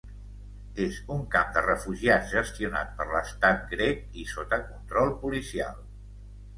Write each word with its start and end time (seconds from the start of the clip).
És 0.85 0.95
un 1.15 1.21
camp 1.35 1.51
de 1.57 1.63
refugiats 1.65 2.33
gestionat 2.37 2.97
per 3.03 3.09
l’estat 3.13 3.63
grec 3.77 4.21
i 4.25 4.29
sota 4.35 4.63
control 4.67 5.19
policial. 5.25 5.83